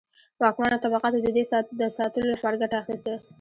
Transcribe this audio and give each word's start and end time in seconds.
واکمنو 0.41 0.81
طبقاتو 0.85 1.19
د 1.23 1.27
دې 1.37 1.43
د 1.79 1.81
ساتلو 1.97 2.27
لپاره 2.33 2.59
ګټه 2.61 2.75
اخیسته. 2.83 3.13